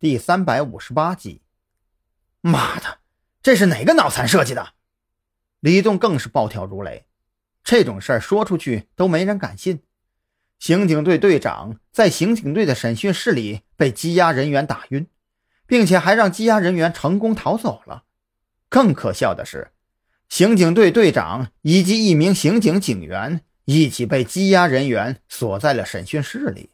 [0.00, 1.42] 第三百五十八集。
[2.40, 2.98] 妈的，
[3.42, 4.74] 这是哪个脑残设计的？
[5.58, 7.06] 李栋更是暴跳如雷。
[7.64, 9.82] 这种事儿说出去都没人敢信。
[10.60, 15.08] 刑警队队长在刑警队的审讯室里被羁押人员打晕，
[15.66, 18.04] 并且还让羁押人员成功逃走了。
[18.68, 19.72] 更可笑的是，
[20.28, 26.70] 刑警队队长以及一名刑警警员一起被羁押人员锁在了审讯室里。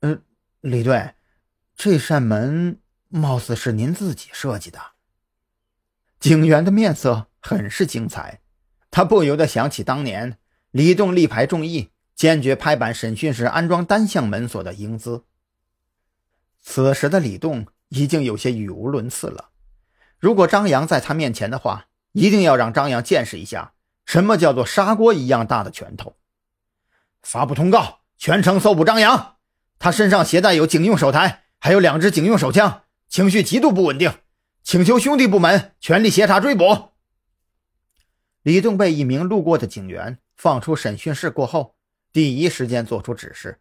[0.00, 0.18] 呃，
[0.60, 1.14] 李队，
[1.76, 2.78] 这扇门
[3.08, 4.80] 貌似是您自己设计的。
[6.20, 8.40] 警员的面色很是精彩，
[8.90, 10.38] 他不由得想起当年
[10.70, 15.24] 李栋力排众议，坚决拍板审讯室安装单向门锁的英姿。
[16.62, 19.50] 此时的李栋已经有些语无伦次了。
[20.18, 23.74] 如果张扬在他面前的话，一定要让张扬见识一下
[24.06, 26.16] 什么叫做砂锅一样大的拳头。
[27.22, 29.36] 发布通告，全城搜捕张扬，
[29.78, 34.12] 他身上携带有警用手台，还有两支警用手枪，情绪极度不稳定，
[34.62, 36.90] 请求兄弟部门全力协查追捕。
[38.42, 41.74] 李栋被一名路过的警员放出审讯室过后，
[42.12, 43.60] 第一时间做出指示，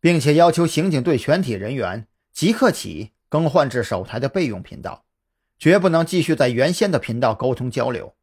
[0.00, 5.04] 并且要求刑警队全体人员即刻起更换至手台的备用频道。
[5.58, 8.16] 绝不能继续在原先的频道沟通交流。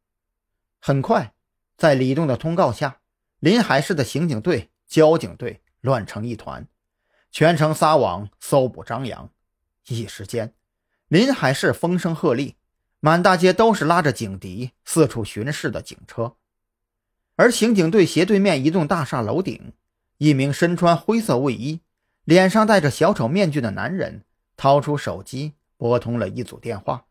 [0.80, 1.36] 很快，
[1.78, 3.02] 在李栋的通告下，
[3.38, 6.68] 临海市的刑警队、交警队乱成一团，
[7.32, 9.30] 全城撒网搜捕张扬。
[9.88, 10.54] 一时间，
[11.08, 12.56] 临海市风声鹤唳，
[13.00, 16.36] 满大街都是拉着警笛四处巡视的警车。
[17.36, 19.74] 而刑警队斜对面一栋大厦楼顶，
[20.18, 21.82] 一名身穿灰色卫衣、
[22.26, 27.06] 脸上戴着小丑面具的男人掏出手机，拨通了一组电话。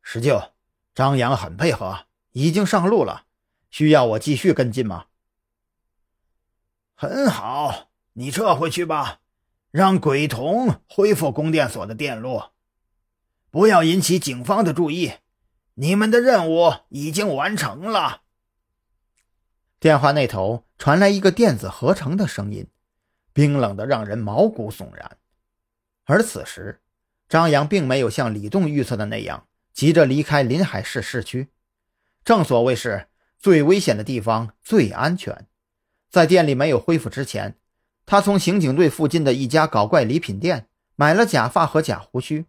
[0.00, 0.52] 石舅，
[0.94, 3.26] 张扬很配合，已经上路了。
[3.70, 5.06] 需要我继续跟进吗？
[6.94, 9.20] 很好，你撤回去吧，
[9.70, 12.42] 让鬼童恢复供电所的电路，
[13.50, 15.12] 不要引起警方的注意。
[15.74, 18.22] 你们的任务已经完成了。
[19.78, 22.66] 电话那头传来一个电子合成的声音，
[23.32, 25.16] 冰冷的让人毛骨悚然。
[26.04, 26.80] 而此时，
[27.28, 29.46] 张扬并没有像李栋预测的那样。
[29.72, 31.48] 急着离开临海市市区，
[32.24, 33.06] 正所谓是
[33.38, 35.46] 最危险的地方最安全。
[36.10, 37.56] 在电力没有恢复之前，
[38.10, 40.66] 他从刑警队附近的一家搞怪礼品店
[40.96, 42.46] 买了假发和假胡须，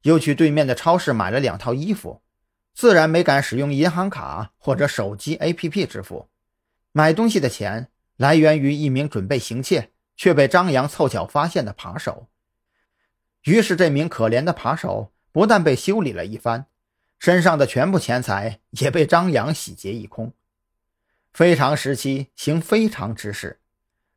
[0.00, 2.22] 又去对面的超市买了两套衣服，
[2.72, 6.30] 自然没敢使用银行卡或者手机 APP 支付。
[6.92, 12.28] 买东西的钱来源于一名准备行窃却被张扬凑巧发现的扒手。
[13.42, 15.12] 于是，这名可怜的扒手。
[15.30, 16.64] 不但被修理了一番，
[17.18, 20.32] 身上的全部钱财也被张扬洗劫一空。
[21.34, 23.60] 非常时期行非常之事，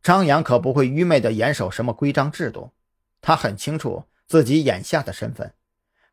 [0.07, 2.71] 张扬可不会愚昧地严守什么规章制度。
[3.19, 5.53] 他很清楚自己眼下的身份，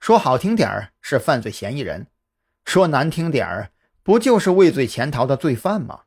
[0.00, 2.08] 说好听点儿是犯罪嫌疑人，
[2.64, 3.70] 说难听点儿
[4.02, 6.00] 不就是畏罪潜逃的罪犯吗？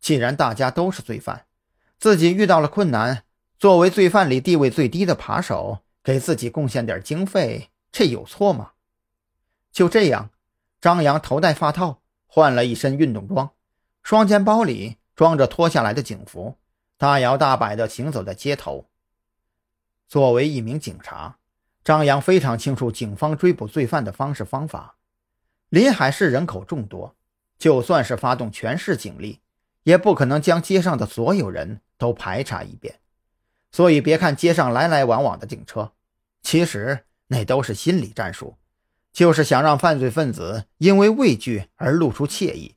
[0.00, 1.44] 既然大家都是罪犯，
[1.98, 3.24] 自己遇到了困难，
[3.58, 7.68] 作为罪犯里地位最低的扒手，给自己贡献点经费。
[7.92, 8.70] 这有错吗？
[9.70, 10.30] 就这样，
[10.80, 13.50] 张扬头戴发套，换了一身运动装，
[14.02, 16.56] 双肩包里装着脱下来的警服，
[17.00, 18.90] 大摇大摆地行走在街头。
[20.06, 21.38] 作为一名警察，
[21.82, 24.96] 张扬非常清楚警方追捕罪犯的方式方法。
[25.70, 27.16] 临海市人口众多，
[27.56, 29.40] 就算是发动全市警力，
[29.84, 33.00] 也不可能将街上的所有人都排查一遍。
[33.72, 35.92] 所以，别看街上来来往往的警车，
[36.42, 37.06] 其实……
[37.28, 38.56] 那都是心理战术，
[39.10, 42.74] 就是想让犯罪分子因为畏惧而露出怯意。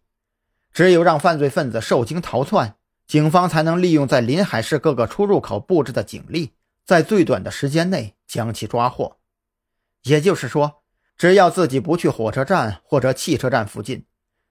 [0.72, 6.54] 只有让犯罪分子受惊逃窜，警方才能利用在临海市各个出入口布置的警力，
[6.86, 9.18] 在最短的时间内将其抓获。
[10.04, 10.84] 也就是说，
[11.18, 14.06] 只要自己不去火车站或者汽车站附近，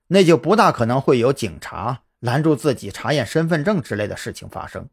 [0.09, 4.89] 那就不大可能会有警察拦住自己查验身份证之类的事情发生。